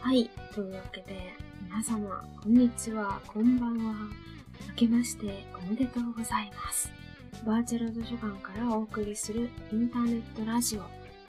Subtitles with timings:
[0.00, 0.28] はい。
[0.52, 1.32] というわけで、
[1.62, 3.94] 皆様、こんにちは、こんばんは。
[4.70, 6.90] 明けましておめでとうございます。
[7.46, 10.80] バーチャル図書館からお送りするインターネットラジオ、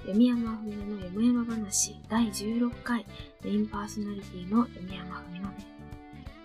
[0.08, 3.06] 読山文乃のよもやま話第16回
[3.44, 5.76] メインパーソナリティの読山文乃です。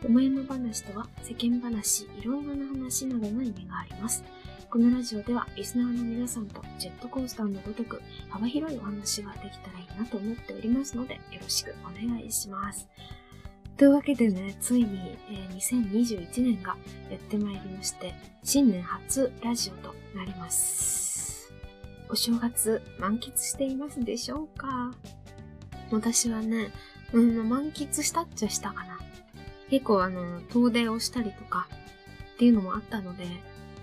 [0.02, 4.23] よも話とは世間話、いろいろな話などの意味があります。
[4.70, 12.88] このラジオではリスナーの皆さんとジェットコースターのごとく幅広いお話ができたらいいなと思っておりますのでよろしくお願いします。
[13.77, 16.77] というわけでね、ついに、えー2021年が
[17.11, 18.14] やってまいりまして、
[18.45, 21.52] 新年初ラジオとなります。
[22.09, 24.95] お正月満喫していますでしょうか？
[25.91, 26.70] 私はね、
[27.12, 29.00] うん、満喫したっちゃしたかな。
[29.69, 31.67] 結構あの、遠出をしたりとか
[32.34, 33.25] っていうのもあったので、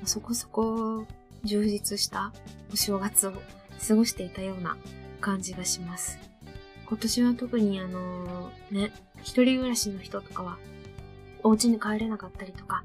[0.05, 1.05] そこそこ
[1.43, 2.31] 充実した
[2.71, 3.33] お正月を
[3.87, 4.77] 過ごしていたような
[5.21, 6.19] 感じがします。
[6.87, 10.57] 今年は特にあのね、一人暮らしの人とかは、
[11.43, 12.83] お家に帰れなかったりとか、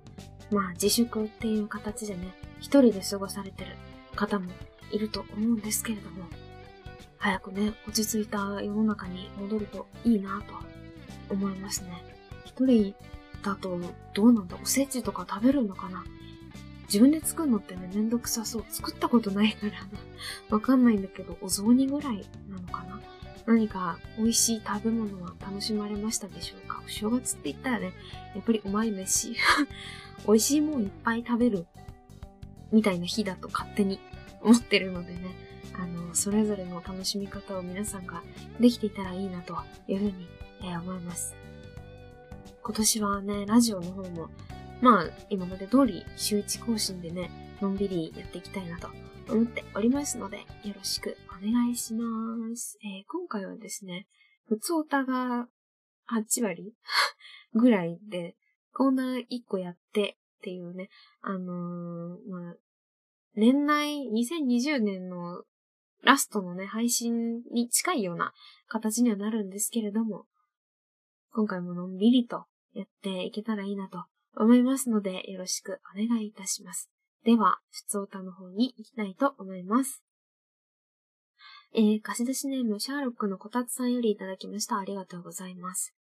[0.50, 3.76] まあ自粛っていう形でね、一人で過ごされてる
[4.16, 4.50] 方も
[4.90, 6.26] いると思うんですけれども、
[7.18, 10.54] 早くね、落ち着いた世の中に戻るといいなと
[11.32, 12.04] 思いますね。
[12.44, 12.94] 一人
[13.42, 13.78] だと
[14.14, 16.04] どうなんだおせちとか食べるのかな
[16.92, 18.64] 自分で作るのってね、めんどくさそう。
[18.68, 19.72] 作ったことないから。
[20.54, 23.00] わかんないんだけど、お雑煮ぐらいなのかな
[23.46, 26.82] 何か美味しい食べ物は楽しまれましたでしょうか？
[26.84, 27.94] お正月って言ったらね、
[28.34, 29.34] やっぱりうまい飯。
[30.26, 31.66] 美味しいもんいっぱい食べる。
[32.70, 33.98] みたいな日だと勝手に
[34.42, 35.34] 思ってるのでね。
[35.74, 38.22] あの、それぞれの楽しみ方を皆さんが
[38.60, 39.56] できていたらいいなと
[39.88, 40.28] いうふうに、
[40.60, 41.34] えー思います。
[42.62, 44.28] 今年はね、ラジオの方も
[44.82, 47.30] まあ、今まで通り週一更新でね、
[47.60, 48.88] のんびりやっていきたいなと
[49.30, 52.02] 思っておりますので、よろしくお願いしま
[52.56, 52.80] す。
[52.82, 54.08] えー今回はですね、
[54.48, 55.46] 普通おたが
[56.10, 56.74] 8割
[57.54, 58.34] ぐらいで、
[58.72, 60.90] コーナー1個やってっていうね、
[61.20, 62.56] あのーまあ、
[63.36, 65.44] 年内2020年の
[66.02, 68.34] ラストのね、配信に近いような
[68.66, 70.26] 形にはなるんですけれども、
[71.30, 74.06] 今回ものんびりとやっていけたらいいなと
[74.36, 76.90] 思いますので、よろしくお願いいたします。
[77.24, 80.02] では、ふつおたの方に行きたいと思います。
[81.74, 84.78] えー、貸し出しネーム、シャーロックのこたつさんよりいただきました。
[84.78, 85.94] ありがとうございます。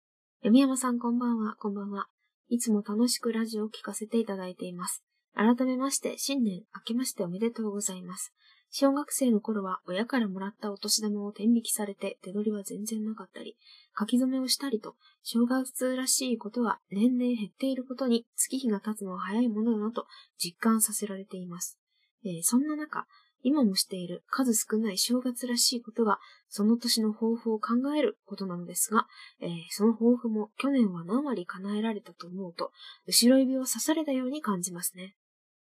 [0.42, 2.06] 読山さんこんばんは、こんばんは。
[2.48, 5.02] いつも楽しくラジオを聞かせていただいています。
[5.34, 8.32] 改めまして、新年明けましておめでとうございます。
[8.70, 13.56] 小学生の頃は親からもらったお年玉を天引きされて手取りは全然なかったり、
[13.98, 20.06] 書き初めをしたりと、正月らしいことは年々減っていることに月日が経つのは早いものだなと
[20.38, 21.78] 実感させられています。
[22.24, 23.06] えーそんな中、
[23.42, 26.18] 今もしている数少ない正月らしいことが、
[26.48, 29.06] その年の抱負を考えることなのですが、
[29.40, 32.70] えーその抱負も去年は何割叶えられたと思うと、
[33.06, 35.14] 後ろ指を刺されたように感じますね。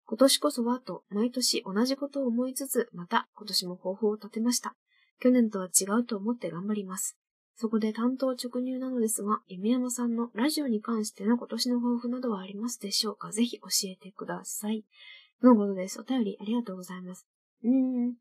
[0.08, 4.76] 今年こそはと、毎年同じことを思いつつ、また今年も抱負を立てました。
[5.20, 7.16] 去年とは違うと思って頑張ります。
[7.56, 13.32] そこで担当直入なのですが、夢山さんのラジオに関しての今年の抱負などはありますでしょうか？
[13.32, 14.84] ぜひ教えてください。
[15.42, 16.00] のことです。
[16.00, 17.26] お便りありがとうございます。
[17.64, 17.70] うー
[18.10, 18.14] ん。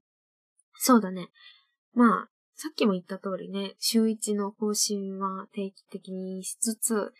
[0.73, 1.29] そうだね。
[1.93, 7.13] まあ、さっきも言った通りね、週一の更新は定期的にしつつ、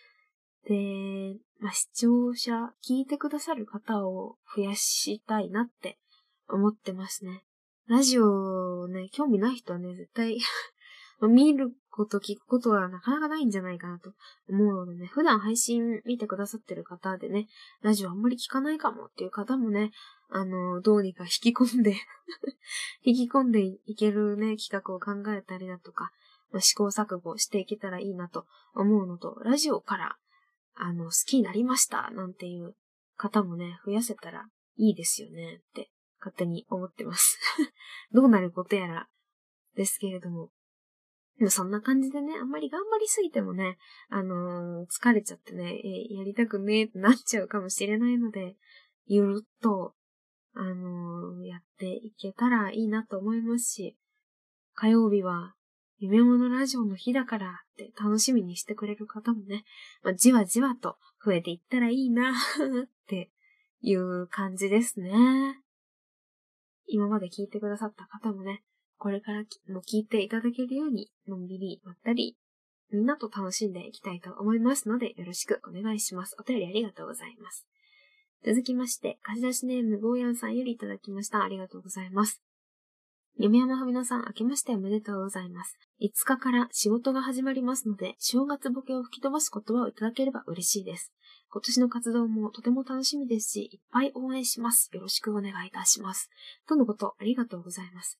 [0.68, 2.52] で、まあ、視聴者、
[2.88, 5.98] 聞いてくださる方を増やしたいなって
[6.50, 7.44] 思ってますね。
[7.88, 10.40] ラジオね、興味ない人はね、絶対
[11.22, 14.12] 見ること、聞くことはなかなかないんじゃないかなと
[14.50, 17.48] 思うのでね、普段配信見てくださってる方でね、
[17.82, 19.92] ラジオあんまり聞かないかもっていう方もね、
[20.30, 21.96] あの、どうにか引き込んで
[23.04, 26.12] 引き込んでいけるね、企画を考えたりだとか、
[26.60, 30.18] 試行錯誤していけたらいいなと思うのと、ラジオから、
[30.76, 32.76] あの、好きになりましたなんていう
[33.18, 34.46] 方もね、増やせたら
[34.78, 35.90] いいですよねって
[36.20, 37.40] 勝手に思ってます。
[38.12, 39.08] どうなることやら
[39.76, 40.52] ですけれども。
[41.38, 43.78] でもそんな感じでね、あんまり頑張りすぎてもね、
[44.10, 48.56] あのー疲れちゃってね、やりたくねえってなっちゃうかもしれないので、
[49.06, 49.96] ゆるっと、
[50.54, 53.98] あのーやっていけたらいいなと思いますし、
[54.74, 55.56] 火曜日は
[55.98, 59.64] 夢物ラジオの日だからって楽しみにしてくれる方もね、
[60.04, 63.32] まあ、じわじわと増えていったらいいな って
[63.82, 65.12] いう感じですね。
[66.88, 68.64] 今まで聞いてくださった方もね、
[68.98, 72.38] これからも聞いていただけるように、のんびり、まったり、
[72.92, 76.36] みんなと楽しんでいきたいと思いますので、よろしくお願いします。
[76.40, 77.68] お便りありがとうございます。
[78.46, 81.44] 続きまして、貸し出しネーム、ゴーヤンさんよりいただきました。
[81.44, 82.42] ありがとうございます。
[83.38, 85.78] 夢山ふみのさん、明けましておめでとうございます。
[86.02, 91.12] 5日から仕事が始まりますので、正月ボケを吹き飛ばす言葉をいただければ嬉しいです。
[91.50, 94.90] 今年の活動もとても楽しみですし、いっぱい応援します。
[94.94, 96.30] よろしくお願いいたします。
[96.66, 98.18] とのこと、ありがとうございます。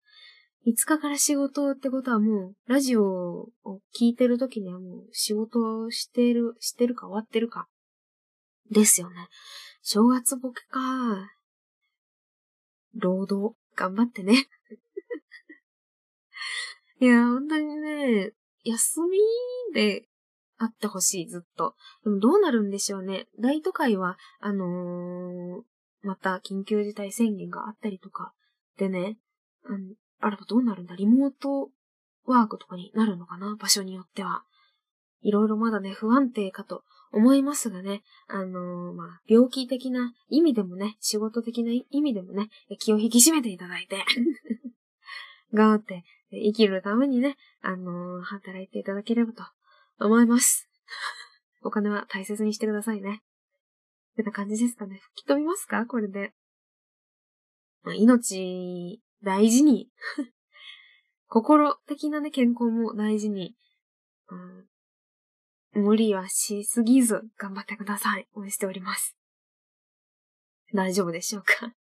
[0.68, 7.68] 5日から仕事ってことはもう、ラジオを聞いてる時にはもう仕事をしてる、してるか終わってるか。
[8.70, 9.30] ですよね。
[9.82, 11.32] 正月ボケか。
[12.96, 14.48] 労働、頑張ってね。
[17.00, 18.32] いや、本当にね、
[18.64, 19.20] 休み
[19.74, 20.08] で
[20.58, 21.76] あってほしい、ずっと。
[22.04, 23.28] でもどうなるんでしょうね。
[23.40, 25.62] 大都会は、あのー、
[26.04, 28.34] また緊急事態宣言があったりとか、
[28.78, 29.18] でね、
[29.66, 30.96] あのあればどうなるんだ？
[30.96, 31.70] リモート
[32.26, 33.56] ワークとかになるのかな？
[33.60, 34.44] 場所によっては。
[35.22, 42.50] いろいろまだね、不安定かと思いますがね、あのー、まあ、病気的な意味でもね、仕事的な意味でもね、
[42.80, 44.06] 気を引き締めていただいて、
[45.54, 49.44] 頑張って生きるためにね、あのー、働いていただければと
[50.00, 50.70] 思います。
[51.62, 53.22] お金は大切にしてくださいね。
[54.14, 55.00] ってな感じですかね。
[55.14, 55.86] 吹き飛びますか？
[55.86, 56.34] これで。
[57.84, 59.92] ま、命、大事に。
[61.28, 63.56] 心的なね、健康も大事に。
[64.30, 64.68] うん
[65.76, 68.30] 無理はしすぎず頑張ってください。
[68.34, 69.18] 応援しております。
[70.74, 71.74] 大丈夫でしょうか？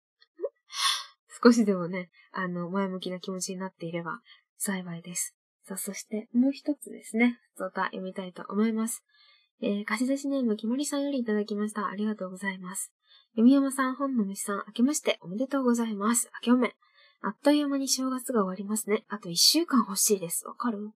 [1.43, 4.21] 少しでもね、あの、前向きな気持ちになっていれば
[4.59, 5.35] 幸いです。
[5.65, 9.05] さあ、そしてもう一つですね、普通歌読みたいと思います。
[9.61, 11.87] えー、貸し出しネームきまりさんよりいただきました。
[11.87, 12.93] ありがとうございます。
[13.37, 16.31] 読山さん、本の虫さん、明けましておめでとうございます。
[16.43, 16.75] 明けおめ。
[17.23, 19.05] あっという間に正月が終わりますね。
[19.09, 20.44] あと一週間欲しいです。
[20.47, 20.91] わかる？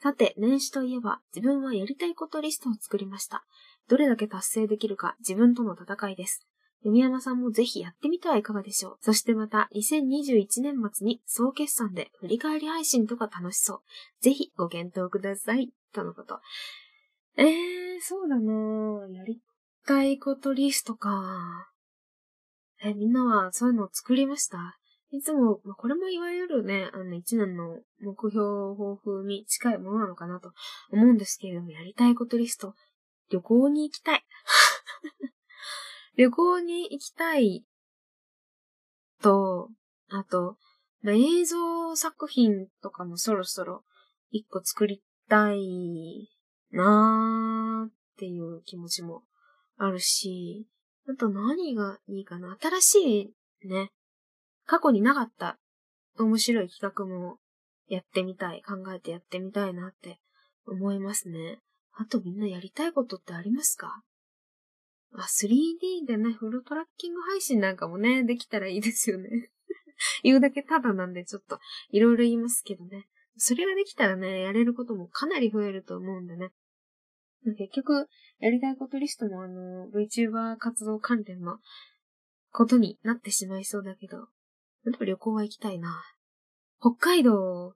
[0.00, 3.44] さて、年始といえば、自分はやりたいことリストを作りました。
[3.88, 6.46] どれだけ達成できるか自分との戦いです。
[6.84, 8.98] 読山さんもぜひやってみてはいかがでしょう。
[9.00, 13.80] そしてまた、2021年末に総決算で振り返り配信とか楽しそう。
[14.20, 15.70] ぜひご検討ください。
[15.92, 16.40] とのこと。
[17.36, 17.46] えー、
[18.02, 19.40] そうだなやり
[19.86, 21.68] たいことリストか。
[22.82, 24.76] え、みんなはそういうのを作りました？
[25.12, 30.52] いつも、これもいわゆるね、あの、一年の目標抱負に近いものなのかなと
[30.90, 32.74] 思うんですけれども、やりたいことリスト、
[33.30, 34.24] 旅行に行きたい。
[36.16, 37.64] 旅行に行きたい
[39.22, 39.70] と、
[40.10, 40.56] あと、
[41.02, 43.82] まあ、映像作品とかもそろそろ
[44.30, 46.28] 一個作りたい
[46.70, 49.22] なーっていう気持ちも
[49.78, 50.66] あるし、
[51.08, 53.90] あと何がいいかな新しいね、
[54.66, 55.58] 過去になかった
[56.18, 57.38] 面白い企画も
[57.88, 60.20] やってみたい、考えてやってみたいなって
[60.66, 61.58] 思いますね。
[61.94, 64.02] あとみんなやりたいことってありますか？
[65.14, 69.50] あ、3D でね、フルトラッキング配信なんかもね、できたらいいですよね。
[70.22, 71.58] 言うだけただなんでちょっと
[71.90, 73.08] いろいろ言いますけどね。
[73.36, 76.50] それができたらね、やれることもかなり増えると思うんでね。
[77.44, 81.58] 結局、やりたいことリストもあの、VTuber 活動関連の
[82.50, 84.28] ことになってしまいそうだけど、
[84.84, 86.04] でも旅行は行きたいな。
[86.80, 87.74] 北海道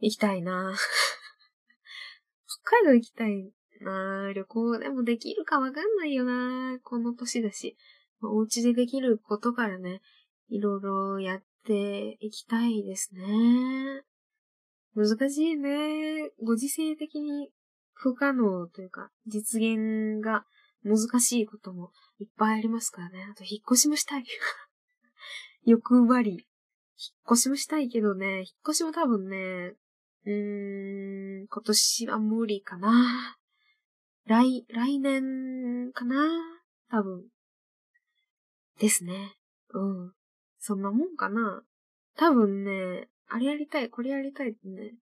[0.00, 0.74] 行きたいな。
[2.46, 3.52] 北海道行きたい
[3.84, 4.32] な。
[4.32, 6.78] 旅行でもできるかわかんないよな。
[6.82, 7.76] この年だし。
[8.22, 10.00] お家でできることからね、
[10.48, 14.02] いろいろやっていきたいですね。
[14.94, 16.30] 難しいね。
[16.42, 17.50] ご時世的に
[17.92, 20.44] 不可能というか、実現が
[20.84, 23.26] 難しいこともいっぱいありますからね。
[23.30, 24.24] あと、引っ越しもしたい。
[25.64, 26.30] 欲張り。
[26.32, 26.46] 引っ
[27.32, 29.74] 越しもしたいけどね、引っ越しも多分ね、
[30.26, 33.36] うーん、今年は無理かな。
[34.26, 36.16] 来、来年かな？
[36.90, 37.24] 多分。
[38.78, 39.36] ですね。
[39.72, 40.12] うん。
[40.58, 41.62] そんなもんかな？
[42.16, 44.94] 多分ね、あれやりたい、これやりたいってね、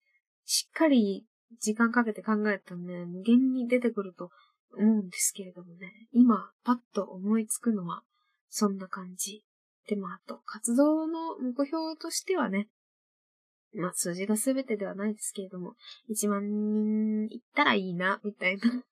[0.46, 1.26] しっかり
[1.60, 4.32] 時間かけて考えたらね、無限に出てくると
[4.76, 8.04] 思うんですけれどもね、今、パッと思いつくのは、
[8.50, 9.44] そんな感じ。
[9.88, 12.70] でも、あと、活動の目標としてはね、
[13.74, 15.76] まあ、数字が全てではないですけれども、
[16.10, 18.84] 1万人行ったらいいな、みたいな。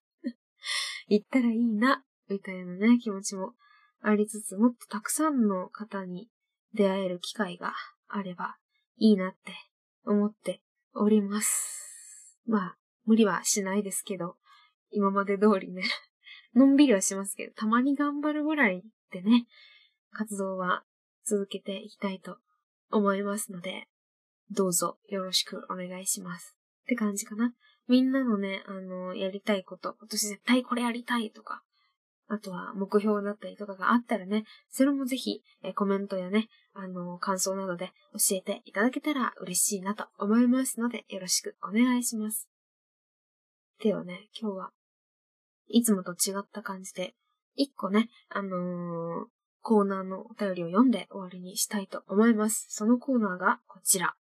[1.07, 3.55] 行ったらいいな、みたいなね、気持ちも
[4.01, 6.29] ありつつ、もっとたくさんの方に
[6.73, 7.73] 出会える機会が
[8.07, 8.57] あれば
[8.97, 9.53] いいなって
[10.05, 10.61] 思って
[10.93, 12.39] おります。
[12.45, 14.37] まあ、無理はしないですけど、
[14.91, 15.83] 今まで通りね、
[16.53, 19.47] のんびりはしますけど、たまに頑張るぐらいでね、
[20.11, 20.83] 活動は
[21.23, 22.39] 続けていきたいと
[22.89, 23.87] 思いますので、
[24.51, 26.55] どうぞよろしくお願いします。
[26.83, 27.53] って感じかな。
[27.89, 31.63] みんなのね、あの、やりたいこと、今年絶対これやりたいとか、
[32.27, 42.47] あとは目標だったりとかがあったらね、それもぜひ、えコメントやね、あの、感想などで教えていただけたら嬉しいなと思いますので、よろしくお願いします。
[43.81, 44.71] ではね、今日は
[45.67, 47.15] いつもと違った感じで、
[47.55, 49.25] 一個ね、あのー、
[49.61, 52.67] コーナーのお便りを読んで終わりにしたいと思います。
[52.69, 54.15] そのコーナーがこちら。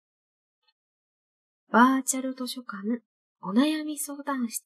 [1.70, 3.02] バーチャル図書館
[3.48, 4.64] お悩み相談室。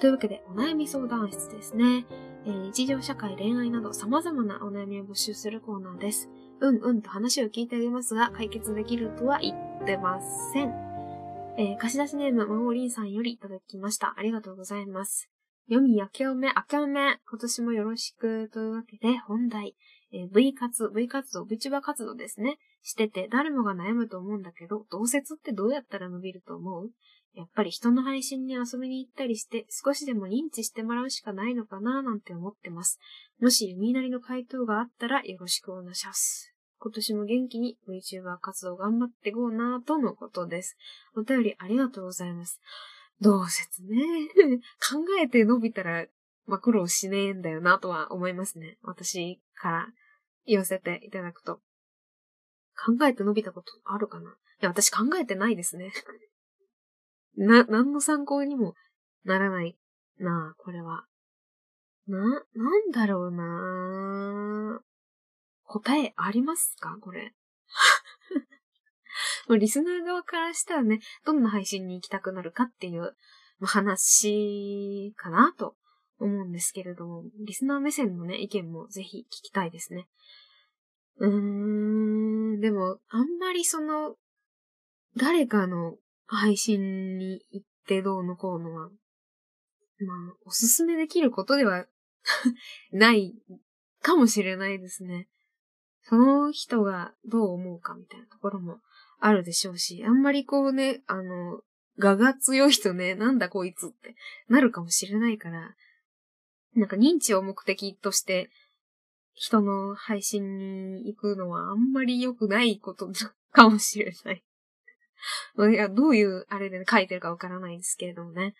[0.00, 2.06] というわけで、お悩み相談室ですね。
[2.46, 6.30] えー、日常社会、恋愛など様々なお悩みを募集するコーナーです。
[6.60, 10.20] うんうんと話を聞いてあげますが、解決できるとは言ってま
[10.52, 10.68] せん。
[11.58, 14.14] えー、貸し出しネーム、まごりんさんよりいただきました。
[14.16, 15.28] ありがとうございます。
[15.68, 19.74] 読み明けおめ、明けおめ、今年もよろしくというわけで、本題、
[20.12, 22.58] えー、V 活、V 活動、VTuber 活動ですね。
[22.82, 26.90] してて、誰もが悩むと思うんだけど、同説ってどうやったら伸びると思う？
[27.34, 32.98] やっぱり人の配信に遊びに行ったりして、少しでも認知してもらうしかないのかななんて思ってます。
[33.40, 36.54] もし、みなりの回答があったらよろしくお願いします。
[36.78, 40.76] 今年も元気に VTuber 活動頑張ってこうなとのことです。
[41.14, 42.60] お便りありがとうございます。
[43.20, 43.98] どう説ね。
[44.90, 46.06] 考えて伸びたら、
[46.46, 48.78] ま、苦労しねえんだよなとは思いますね。
[48.82, 49.88] 私から
[50.46, 51.60] 言わせていただくと。
[52.84, 54.30] 考えて伸びたことあるかな？
[54.30, 55.92] いや、私考えてないですね。
[57.36, 58.74] な、何の参考にも
[59.24, 59.78] ならない
[60.18, 61.06] なあこれは。
[62.06, 62.18] な、
[62.54, 64.82] なんだろうな
[65.64, 66.98] 答えありますか？
[67.00, 67.34] これ。
[69.58, 73.16] リスナー側からしたらね、どんな配信に行きたくなるかっていう、
[73.62, 75.76] 話かなと
[76.18, 80.08] 思うんですけれども、リスナー目線のね、意見もぜひ聞きたいですね。
[81.20, 84.16] うーん、でも、あんまりその、
[85.16, 85.96] 誰かの
[86.26, 91.86] 配信に行ってどうのこうのは、まあ、おすすめできることでは
[92.92, 93.34] ない
[94.00, 95.28] かもしれないですね。
[96.02, 98.80] その人がどう思うかみたいなところも
[99.18, 101.60] あるでしょうし、あんまりこうね、あの、
[101.98, 104.14] 我が強い人ね、なんだこいつって
[104.48, 105.74] なるかもしれないから、
[106.74, 108.48] なんか認知を目的として
[109.40, 113.10] 人の配信に行くのはあんまり良くないこと
[113.52, 114.44] かもしれない。
[115.72, 118.54] いや、どういうあれで書いてるかわからないですけれどもね。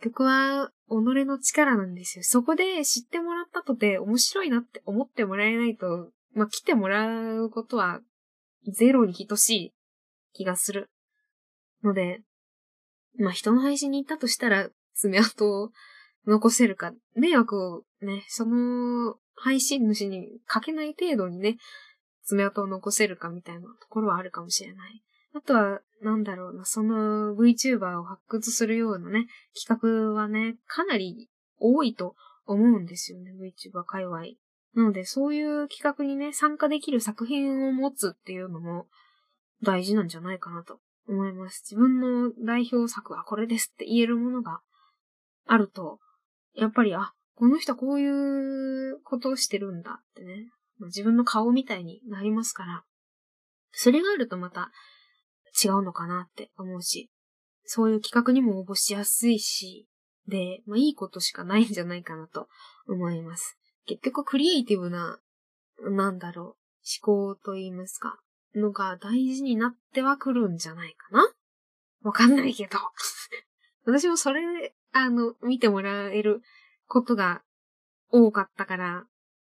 [0.00, 0.92] 結局は、己
[1.26, 2.24] の力なんですよ。
[2.24, 8.00] そこで知ってもらったとて面白いなって思ってもらえないと、まあ、来てもらうことは
[8.66, 9.74] ゼロに等しい
[10.32, 10.88] 気がする。
[11.84, 12.22] ので、
[13.18, 15.70] まあ、人の配信に行ったとしたら、爪痕を
[16.26, 21.56] 残せるか、迷惑をね、その配信主にかけない程度にね、
[22.24, 25.02] 爪痕を残せるかみたいなところはあるかもしれない。
[25.34, 31.28] あとは、なんだろうな、その VTuber を発掘するようなね、企画はね、かなり
[31.58, 32.14] 多いと
[32.46, 34.22] 思うんですよね、VTuber 界隈。
[34.74, 38.86] なので、そういう企画にね、参加できる作品を持つっていうのも
[39.62, 41.62] 大事なんじゃないかなと思います。
[41.70, 44.60] 自分の代表作はこれですって言えるものが
[45.46, 45.98] あると、
[46.54, 50.48] やっぱり、あ、この人こういうことをしてるんだってね、
[50.80, 52.84] 自分の顔みたいになりますから、
[53.72, 54.70] それがあるとまた
[55.62, 57.10] 違うのかなって思うし、
[57.64, 59.86] そういう企画にも応募しやすいし、
[60.26, 62.48] で、まあいいことしかないんじゃないかなと
[62.88, 63.58] 思います。
[63.86, 65.18] 結局クリエイティブな、
[65.82, 66.44] なんだろう、
[67.06, 68.18] 思考と言いますか、
[68.54, 71.30] のが大事になってはくるんじゃないかな。
[72.02, 72.78] わかんないけど。
[73.84, 76.42] 私もそれ、あの、見てもらえる
[76.86, 77.42] ことが
[78.10, 79.04] 多かったから、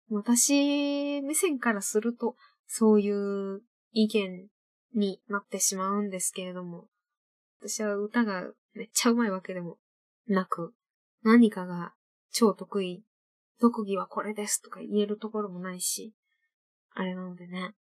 [0.09, 2.35] 私目線からすると、
[2.67, 4.47] そういう意見
[4.95, 6.87] になってしまうんですけれども、
[7.59, 9.77] 私は歌がめっちゃ上手いわけでも
[10.27, 10.73] なく、
[11.23, 11.93] 何かが
[12.31, 13.03] 超得意、
[13.59, 16.13] 特技はこれですとか言えるところもないし、
[16.93, 17.73] あれなのでね。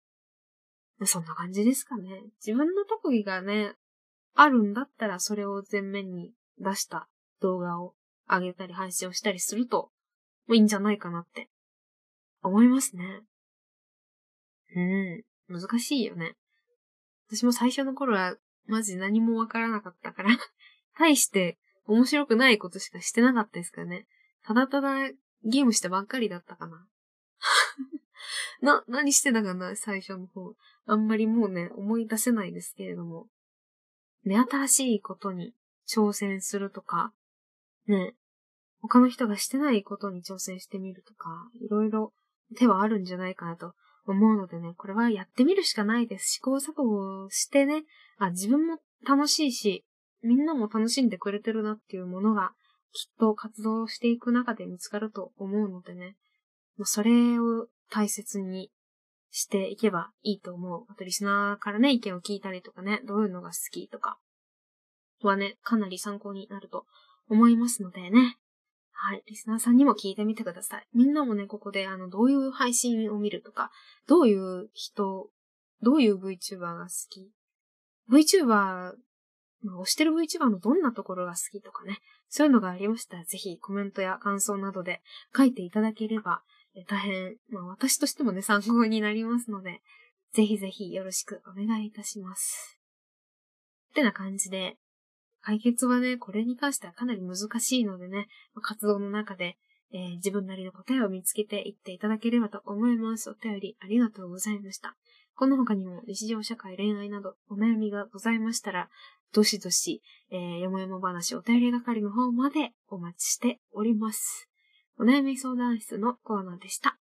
[1.06, 2.24] そんな感じですかね。
[2.44, 3.74] 自分の特技がね、
[4.34, 7.08] あるんだったらそれを前面に出した
[7.40, 7.94] 動画を
[8.30, 9.90] 上げたり配信をしたりすると、
[10.46, 11.48] もういいんじゃないかなって
[12.42, 13.22] 思いますね。
[14.76, 15.60] うん。
[15.60, 16.34] 難しいよね。
[17.28, 20.30] 私も最初の頃は、マジ何もわからなかったから
[20.96, 24.06] 対して面白くないことしかしてなかったですからね。
[24.44, 25.10] ただただ
[25.44, 26.86] ゲームしてばっかりだったかな。
[28.60, 30.54] な、何してたかな最初の方。
[30.86, 33.28] あんまりもうね、思い出せないですけれども。
[34.24, 35.54] ね、新しいことに
[35.88, 37.12] 挑戦するとか、
[37.86, 38.14] ね、
[38.82, 42.12] 他の人がしてないことに挑戦してみるとか、いろいろ
[42.56, 43.74] 手はあるんじゃないかなと
[44.06, 46.32] 思うのでね、これはやってみるしかないです。
[46.32, 47.84] 試行錯誤してね、
[48.18, 49.84] あ、自分も楽しいし、
[50.22, 52.52] みんなも楽しんでくれてるなっていうものが
[52.92, 56.16] きっと活動していく中で見つかると思うのでね、
[56.76, 58.70] もうそれを大切に
[59.30, 60.84] していけばいいと思う。
[60.88, 64.18] あとリスナーからね、意見を聞いたりとかね、どういうのが好きとか
[65.22, 66.84] はね、かなり参考になると
[67.28, 68.36] 思いますのでね。
[69.02, 69.22] はい。
[69.26, 70.86] リスナーさんにも聞いてみてください。
[70.94, 73.70] みんなもね、ここで、あの、どういう配信を見るとか、
[74.06, 75.30] どういう人、
[75.82, 77.32] どういう VTuber が好き
[78.10, 78.92] ?VTuber、
[79.64, 85.00] 推してる VTuber のどんなところが好きとかね、そういうのがありましたら、ぜひコメントや感想などで
[85.34, 86.42] 書いていただければ、
[86.74, 89.80] え大変、まあ私としてもね、参考になりますので、
[90.34, 92.78] ぜひぜひよろしくお願いいたします。
[93.92, 94.76] ってな感じで、
[95.42, 98.28] 解決はね、これに関してはかなり難しいのでね、
[98.62, 99.56] 活動の中で、
[99.92, 103.30] えー、自分なりの答えを見つけていっていただければと思います。
[103.30, 104.96] お便りありがとうございました。
[105.34, 108.90] この他にも日常社会、恋愛などお悩みがございましたら、
[109.32, 114.48] どしどし、えー、よもやも話お便り係の方までお待ちしております。
[114.98, 116.98] お悩み相談室のコーナーでした。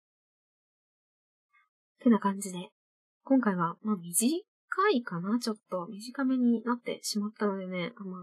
[2.00, 2.70] てな感じで、
[3.24, 4.44] 今回は、まあ、短
[4.94, 5.38] いかな？
[5.38, 5.86] ちょっと。
[5.88, 8.18] 短めになってしまったのでね、ま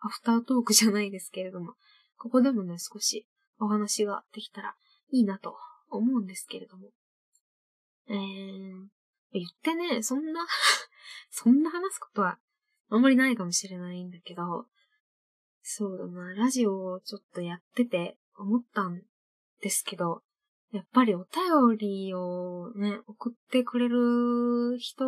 [0.00, 1.74] あ、アフタートークじゃないですけれども、
[2.16, 3.26] ここでもね、少し
[3.58, 4.74] お話ができたら
[5.10, 5.56] いいなと
[5.90, 6.90] 思うんですけれども。
[8.08, 8.88] えー、
[9.32, 10.46] 言ってね、そんな
[11.30, 12.38] そんな話すことは
[12.88, 14.66] あんまりないかもしれないんだけど、
[15.62, 19.02] そうだな、ラジオをちょっとやってて思ったん
[19.60, 20.22] ですけど、
[20.72, 25.06] やっぱりお便りをね、送ってくれる人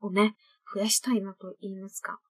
[0.00, 0.34] をね、
[0.74, 2.20] 増やしたいなと言いますか。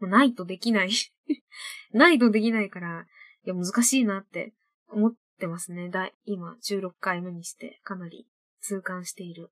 [0.00, 0.90] ないとできない
[1.92, 3.06] ないとできないから、
[3.44, 4.54] いや、難しいなって
[4.88, 5.90] 思ってますね。
[5.90, 8.26] だ今、16回目にしてかなり
[8.60, 9.50] 痛感している。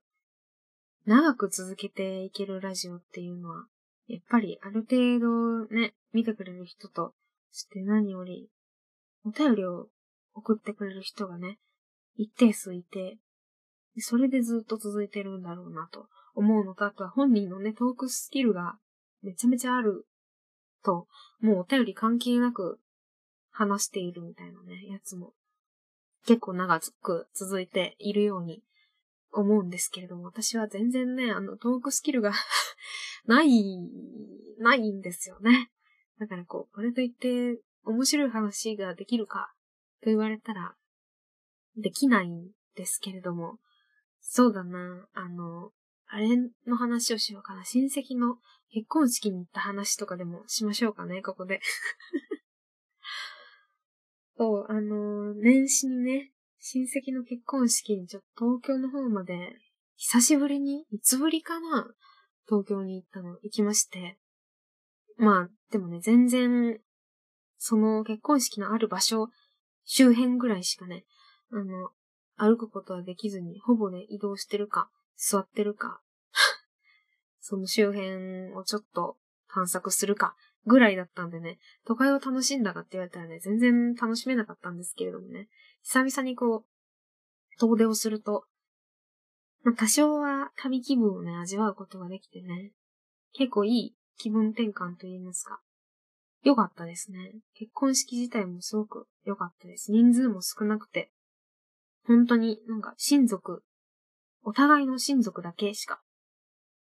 [1.04, 3.66] 長く続けていけるラジオっていうのは、
[4.06, 7.14] やっぱりある程度ね、見てくれる人と、
[7.50, 8.48] そして何より、
[9.24, 9.88] お便りを
[10.34, 11.58] 送ってくれる人がね、
[12.16, 13.18] 一定数いて、
[13.98, 18.76] それでずっと続いてるんだろうなと思うのと、あとは本人のね、トークスキルが
[19.22, 20.06] めちゃめちゃある
[20.84, 21.06] と、
[21.40, 22.80] もうお便り関係なく
[23.50, 25.32] 話しているみたいなね、やつも
[26.26, 28.62] 結構長く続いているように
[29.32, 32.32] 思うんですけれども、私は全然ね、あの、トークスキルが
[33.26, 33.78] ない、
[34.58, 35.70] ないんですよね。
[36.18, 39.52] だからこう、これといって面白い話ができるか
[40.02, 40.76] と言われたら、
[41.76, 43.58] できないんですけれども、
[44.20, 45.70] そうだな、あの、
[46.06, 46.28] あれ
[46.66, 47.64] の話をしようかな。
[47.64, 48.36] 親戚の
[48.70, 51.60] 結婚式に行った話とかでもしましょうかね、ここで。
[54.36, 59.56] そう、あの、年始にね、親戚の結婚式にちょっと東京の方まで、
[59.96, 61.94] 久しぶりに、いつぶりかな
[62.46, 64.18] 東京に行ったの、行きまして。
[65.16, 66.80] まあ、でもね、全然、
[67.58, 69.28] その結婚式のある場所、
[69.84, 71.04] 周辺ぐらいしかね、
[71.54, 71.90] あの、
[72.36, 76.00] 歩くことはできずに、ほぼね、移動してるか、座ってるか、
[77.40, 80.36] その周辺をちょっと探索するか、
[80.66, 85.48] ぐらいだったんでね、都会を楽しんだかって言われたらね、全然楽しめなかったんですけれどもね、
[85.82, 88.46] 久々にこう、遠出をすると、
[89.62, 92.72] まあ、多少は旅気分をね、味わうことができてね、
[93.32, 95.60] 結構いい気分転換と言いますか、
[96.42, 97.36] 良かったですね。
[97.54, 99.92] 結婚式自体もすごく良かったです。
[99.92, 101.10] 人数も少なくて、
[102.06, 103.62] 本当になんか親族、
[104.42, 106.00] お互いの親族だけしか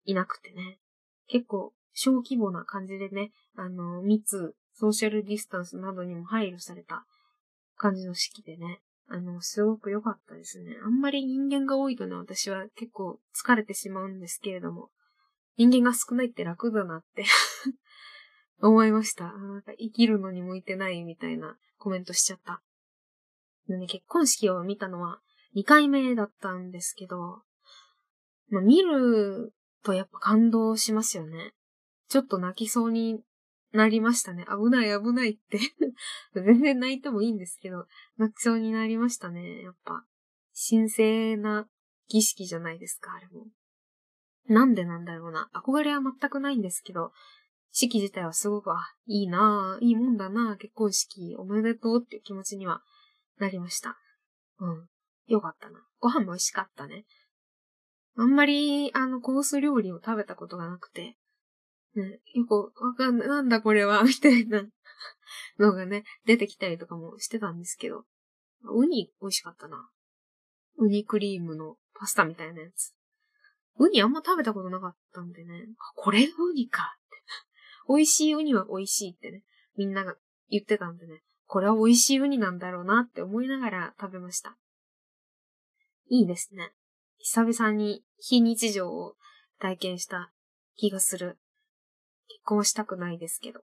[0.05, 0.79] いなくてね。
[1.27, 7.05] 結構小規模な感じでね、あの、密、ソーシャルディスタンスなどにも配慮された
[7.75, 10.75] 感じの式でね、あの、すごく良かったですね。
[10.83, 14.89] あんまり人間が多いとね、私は結構疲れてしまうんですけれども、
[15.57, 17.25] 人間が少ないって楽だなって
[18.61, 19.31] 思いました。
[19.33, 22.61] なんか生きるのに向いてないみたいなコメントしちゃった。
[23.75, 25.19] ね、結婚式を見たのは
[25.55, 27.41] 2回目だったんですけど、
[28.49, 29.53] まあ、見る
[29.83, 31.53] とやっぱ感動しますよね。
[32.09, 33.19] ちょっと泣きそうに
[33.73, 34.45] なりましたね。
[34.45, 35.59] 危ない危ないって
[36.35, 37.85] 全然泣いてもいいんですけど、
[38.17, 39.61] 泣きそうになりましたね。
[39.61, 40.05] やっぱ、
[40.69, 41.67] 神聖な
[42.07, 43.47] 儀式じゃないですか、あれも。
[44.47, 45.49] なんでなんだろうな。
[45.53, 47.11] 憧れは全くないんですけど、
[47.71, 52.81] 式自体はすごく、あ、いいなぁ、いいもんだなぁ、結婚式おめでとうっていう気持ちには
[53.39, 53.97] なりました。
[54.59, 54.87] うん。
[55.27, 55.79] よかったな。
[55.99, 57.05] ご飯も美味しかったね。
[58.15, 61.17] あんまり、あの、コース料理を食べたことがなくて、
[61.95, 64.63] ね、よくわかんない、なんだこれは、 みたいな
[65.59, 68.05] のがね、出てきたりとかもしてたんですけど、
[68.63, 69.89] ウニ美味しかったな。
[70.77, 72.93] ウニクリームのパスタみたいなやつ。
[73.79, 77.17] ウニあんま食べたことなかったんでね、これウニかって。
[77.87, 79.43] 美味しいウニは美味しいってね、
[79.75, 80.15] みんなが
[80.49, 84.57] 言ってたんでね、これは美味しいウニなんだろうなって思いながら食べました。
[86.09, 86.71] いいですね。
[87.19, 89.15] 久々に非日常を
[89.59, 90.31] 体験した
[90.75, 91.37] 気がする。
[92.27, 93.61] 結婚したくないですけど。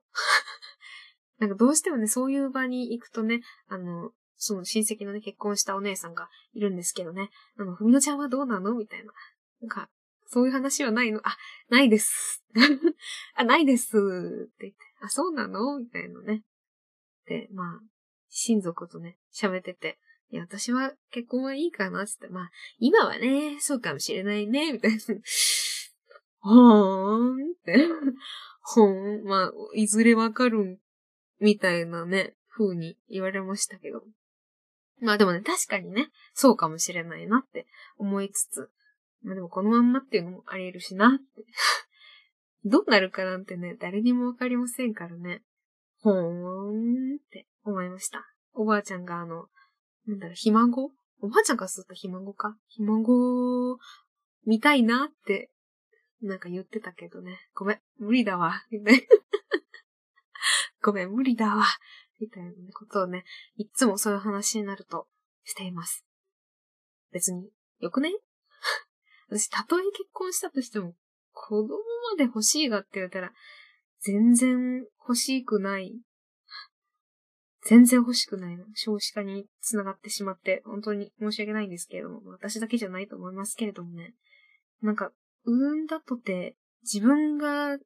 [1.38, 8.74] なんかどうしてもね、そういう場に行くとね、あの、その親戚のね、結婚したお姉さんがいるんですけどね、あの、ふみのちゃんはどうなの？
[8.74, 9.12] みたいな。
[9.60, 9.90] なんか、
[10.26, 11.20] そういう話はないの？
[11.26, 11.36] あ、
[11.68, 12.44] ないです。
[13.34, 13.96] あ、ないです。
[13.96, 15.78] って言って、あ、そうなの？
[15.78, 16.44] みたいなね。
[17.26, 17.80] で、まあ、
[18.28, 19.98] 親族とね、喋ってて、
[20.30, 24.98] いや、私は結婚はいいかなってって、まあ、今はね、そうかもしれないね、みたいな。
[26.40, 27.88] ほーんって。
[28.62, 30.80] ほーん、まあ、いずれわかる、
[31.40, 34.02] みたいなね、風に言われましたけど。
[35.00, 37.66] まあでもね、確かにね、そうかもしれないなって
[37.98, 38.70] 思いつつ、
[39.22, 41.44] まあでもこのまんまっていうのもあり得るしなって。
[42.64, 45.42] どうなるかなんてね、誰にもわかりませんからね。
[46.04, 48.26] ほーんって思いました。
[48.52, 49.46] おばあちゃんがあの、
[50.06, 50.90] なんだろう、ひ孫？
[51.22, 52.58] おばあちゃんからするとひ孫か？
[52.68, 53.78] ひ孫、
[54.44, 55.50] 見たいなって、
[56.20, 57.38] なんか言ってたけどね。
[57.54, 58.62] ごめん、無理だわ。
[60.82, 61.64] ごめん、無理だわ。
[62.20, 63.24] みたいなことをね、
[63.56, 65.08] いつもそういう話になると
[65.44, 66.04] しています。
[67.12, 68.12] 別に、よくね？
[69.30, 70.94] 私、たとえ結婚したとしても、
[71.32, 71.68] 子供
[72.10, 73.32] まで欲しいがって言ったら、
[74.04, 75.98] 全然欲しくない。
[77.66, 78.66] 全然欲しくないの。
[78.74, 84.14] 少子化につながってしまって、本当に申し訳ないんですけれども、私だけじゃないと思いますけれどもね。
[84.82, 85.10] なんか、
[85.44, 87.78] 産んだとて、自分が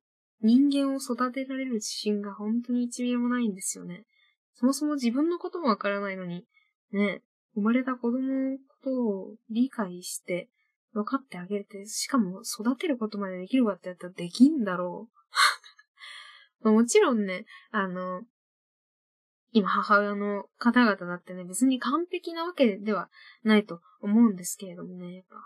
[0.43, 4.05] 人間を育てられる自信が本当に一ミリもないんですよね。
[4.55, 6.45] そもそも自分のこともわからないのに、
[6.91, 7.23] ね、
[7.55, 10.49] 生まれた子供のことを理解して、
[10.93, 15.18] 分かってあげて、しかも育てることまでできるかってやったらできんだろう。
[16.63, 18.23] もちろんね、あの、
[19.53, 23.09] 今母親の方々だってね、別に完璧なわけでは
[23.45, 25.37] ないと思うんですけれどもね、やっぱ、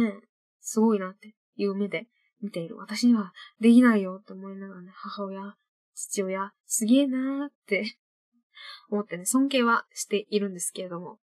[0.00, 0.26] ねえ、
[0.60, 2.08] すごいなっていう目で
[2.40, 2.76] 見ている。
[2.76, 5.54] 私にはできないよって思いながらね、母親、
[5.94, 7.96] 父親、すげえなーって
[8.90, 11.20] 思ってね、尊敬はしているんですけれども。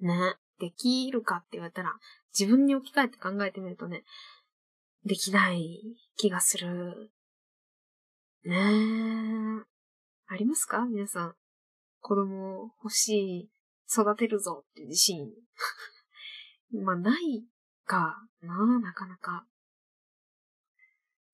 [0.00, 1.94] ねできるかって言われたら、
[2.38, 4.04] 自分に置き換えて考えてみるとね、
[5.04, 7.11] できない気がする。
[8.44, 9.64] ねえ。
[10.26, 10.84] ありますか？
[10.86, 11.34] 皆さん。
[12.00, 13.08] 子供欲し
[13.48, 13.50] い、
[13.88, 15.30] 育てるぞっていう自信。
[16.82, 17.46] まあ、ない
[17.84, 19.46] かななかなか。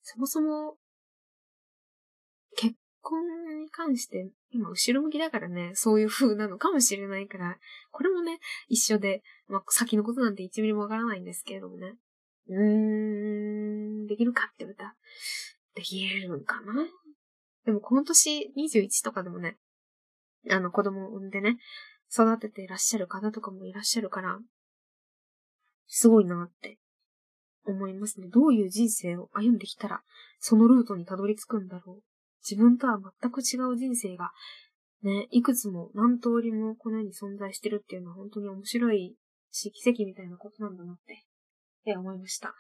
[0.03, 0.79] そもそも、
[2.57, 3.23] 結婚
[3.63, 7.59] に関して今後ろ向きだからね、そういう風なのかもしれないから、
[7.91, 11.97] これもね、一緒で、まあ、先のことなんて1ミリもわからないんですけれどもね。
[12.49, 14.97] うーん、できるかって言われた、
[15.79, 16.75] できるのかな？
[17.65, 19.57] でも、この年21とかでもね、
[20.51, 21.57] あの、子供を産んでね、
[22.13, 24.41] 育てていらっしゃる方とかもいらっしゃるから、
[25.87, 26.79] すごいなって
[27.65, 28.27] 思いますね。
[28.29, 30.03] どういう人生を歩んできたら、
[30.41, 32.03] そのルートにたどり着くんだろう？
[32.43, 34.33] 自分とは全く違う人生が、
[35.03, 39.15] ね、いくつも何通りもこの世に存在してるっていうのは本当に面白い
[39.53, 41.25] し、奇跡みたいなことなんだなって、
[41.87, 42.57] え、思いました。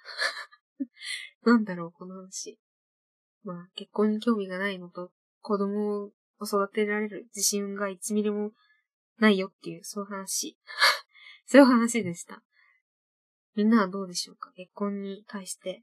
[1.44, 2.58] なんだろう、この話。
[3.44, 6.10] まあ、結婚に興味がないのと、子供を
[6.44, 8.52] 育てられる自信が1ミリも
[9.18, 10.56] ないよっていう、そういう話。
[11.46, 12.42] そういう話でした。
[13.54, 14.52] みんなはどうでしょうか？
[14.52, 15.82] 結婚に対して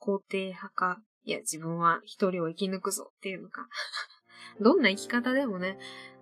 [0.00, 1.02] 肯定派か？
[1.24, 3.68] いや、自分は一人を生き抜くぞっていうのか
[4.60, 5.78] どんな生き方でもね、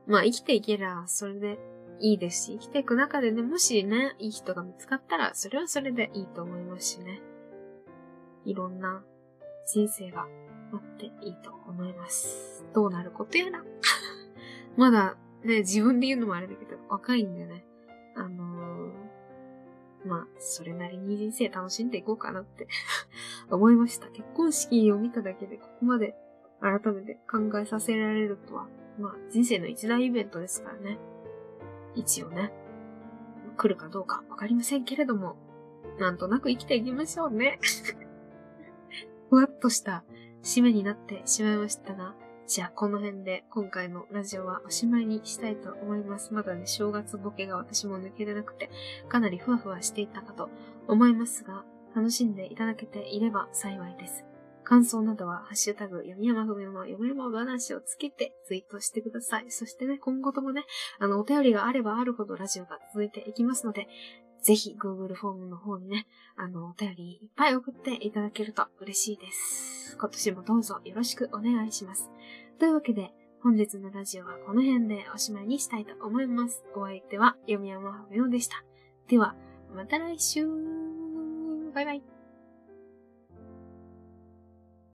[0.06, 1.58] まあ生きていけりゃそれで
[2.00, 7.22] いいですし、生きていく中でね、もしね、いい人が見つかったら、それはそれでいいと思いますしね。
[8.44, 9.04] いろんな
[9.72, 10.26] 人生が
[10.72, 12.64] あっていいと思います。
[12.74, 13.64] どうなることやら。
[14.76, 17.64] まだね、自分で言うのもあれだけど、若いんでね、
[18.14, 19.16] あのー
[20.06, 22.68] まあ、それなりに人生楽しんでいこうかなって
[23.50, 24.08] 思いました。
[24.08, 26.14] 結婚式を見ただけでここまで
[26.60, 30.98] 改めて考えさせられるとは、まあ、人生の一大イベントですからね。
[31.94, 32.52] 一応ね、
[33.56, 35.36] 来るかどうかわかりませんけれども、
[35.98, 37.58] なんとなく生きていきましょうね。
[39.28, 40.04] ふわっとした
[40.46, 42.14] 締めになってしまいましたが、
[42.46, 46.32] じゃあこの辺で今回のラジオはおしまいにしたいと思います。
[46.32, 48.70] まだね、正月ボケが私も抜けれなくて、
[49.08, 50.48] かなりふわふわしていたかと
[50.86, 51.64] 思いますが、
[51.96, 54.24] 楽しんでいただけていれば幸いです。
[54.62, 59.50] 感想などは、ハッシュタグ、読み山ふみの読み山話をつけてツイートしてください。
[59.50, 60.64] そしてね、今後ともね、
[61.00, 63.88] あの、お便りがあればあるほどラジオが続いていきますので、
[64.46, 66.06] ぜひ Google フォームの方にね、
[66.36, 69.96] あの、お便りいっぱい送っていただけると嬉しいです。
[69.98, 72.08] 今年もどうぞよろしくお願いします。
[72.60, 73.10] というわけで、
[73.42, 76.62] 本日のラジオはこの辺でおしまいにしたいと思います。
[76.76, 78.62] お相手は、読山ふみおでした。
[79.08, 79.34] では、
[79.74, 80.46] また来週
[81.74, 82.15] バイバイ